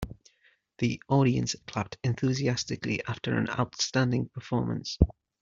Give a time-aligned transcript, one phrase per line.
[0.79, 4.97] The audience clapped enthusiastically after an outstanding performance.